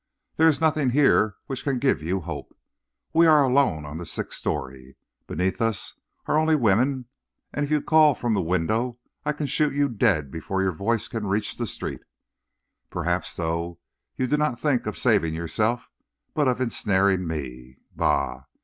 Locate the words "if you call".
7.63-8.15